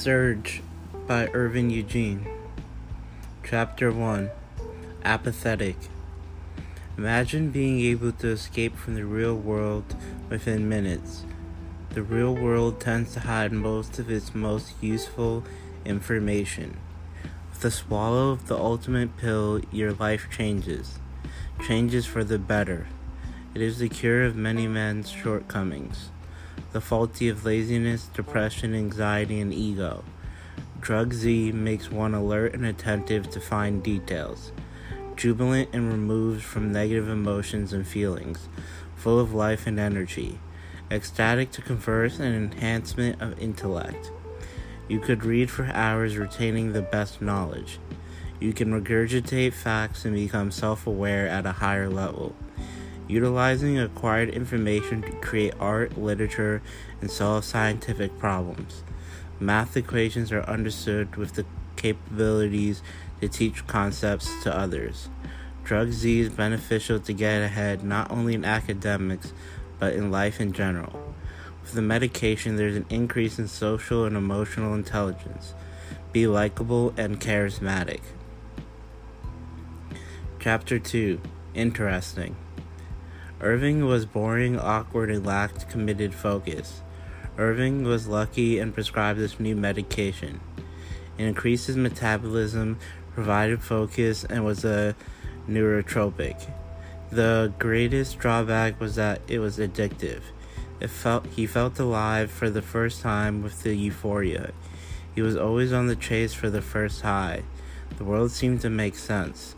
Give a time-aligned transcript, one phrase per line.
[0.00, 0.62] Surge
[1.06, 2.26] by Irving Eugene.
[3.44, 4.30] Chapter 1
[5.04, 5.76] Apathetic.
[6.96, 9.94] Imagine being able to escape from the real world
[10.30, 11.26] within minutes.
[11.90, 15.44] The real world tends to hide most of its most useful
[15.84, 16.78] information.
[17.50, 20.98] With the swallow of the ultimate pill, your life changes.
[21.66, 22.86] Changes for the better.
[23.54, 26.08] It is the cure of many men's shortcomings
[26.72, 30.04] the faulty of laziness, depression, anxiety, and ego.
[30.80, 34.52] Drug Z makes one alert and attentive to fine details,
[35.16, 38.48] jubilant and removed from negative emotions and feelings,
[38.96, 40.38] full of life and energy,
[40.90, 44.10] ecstatic to converse and enhancement of intellect.
[44.88, 47.78] You could read for hours retaining the best knowledge.
[48.40, 52.34] You can regurgitate facts and become self aware at a higher level
[53.10, 56.62] utilizing acquired information to create art, literature,
[57.00, 58.84] and solve scientific problems.
[59.38, 61.44] Math equations are understood with the
[61.76, 62.82] capabilities
[63.20, 65.08] to teach concepts to others.
[65.64, 69.32] Drug Z is beneficial to get ahead not only in academics
[69.78, 71.14] but in life in general.
[71.62, 75.54] With the medication, there's an increase in social and emotional intelligence.
[76.12, 78.00] Be likable and charismatic.
[80.38, 81.20] Chapter 2
[81.54, 82.36] Interesting.
[83.40, 86.82] Irving was boring, awkward, and lacked committed focus.
[87.38, 90.40] Irving was lucky and prescribed this new medication.
[91.16, 92.78] It increased his metabolism,
[93.14, 94.94] provided focus, and was a
[95.48, 96.50] neurotropic.
[97.10, 100.20] The greatest drawback was that it was addictive.
[100.78, 104.52] It felt he felt alive for the first time with the euphoria.
[105.14, 107.42] He was always on the chase for the first high.
[107.96, 109.54] The world seemed to make sense.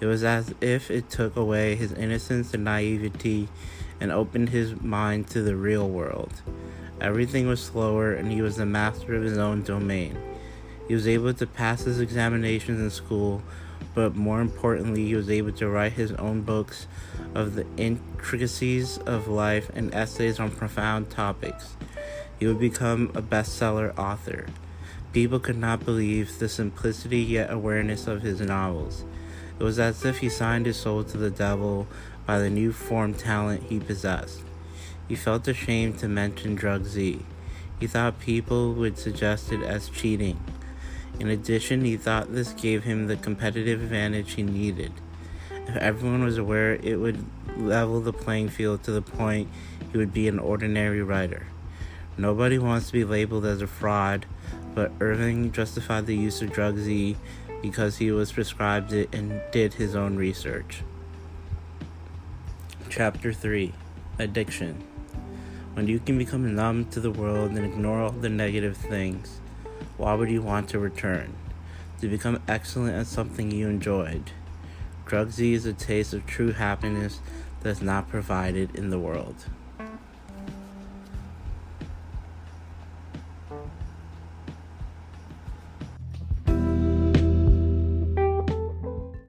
[0.00, 3.48] It was as if it took away his innocence and naivety
[4.00, 6.32] and opened his mind to the real world.
[7.00, 10.18] Everything was slower, and he was the master of his own domain.
[10.88, 13.42] He was able to pass his examinations in school,
[13.94, 16.86] but more importantly, he was able to write his own books
[17.34, 21.76] of the intricacies of life and essays on profound topics.
[22.38, 24.46] He would become a bestseller author.
[25.12, 29.04] People could not believe the simplicity yet awareness of his novels.
[29.60, 31.86] It was as if he signed his soul to the devil
[32.24, 34.40] by the new form talent he possessed.
[35.06, 37.20] He felt ashamed to mention Drug Z.
[37.78, 40.40] He thought people would suggest it as cheating.
[41.18, 44.92] In addition, he thought this gave him the competitive advantage he needed.
[45.50, 47.26] If everyone was aware, it would
[47.58, 49.48] level the playing field to the point
[49.92, 51.48] he would be an ordinary writer.
[52.16, 54.24] Nobody wants to be labeled as a fraud,
[54.74, 57.16] but Irving justified the use of Drug Z
[57.62, 60.82] because he was prescribed it and did his own research.
[62.88, 63.72] Chapter 3
[64.18, 64.82] Addiction
[65.74, 69.40] When you can become numb to the world and ignore all the negative things,
[69.96, 71.34] why would you want to return?
[72.00, 74.32] To become excellent at something you enjoyed.
[75.04, 77.20] Drugs is a taste of true happiness
[77.62, 79.44] that's not provided in the world.